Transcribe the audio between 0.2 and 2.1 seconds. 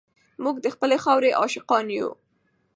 موږ د خپلې خاورې عاشقان یو.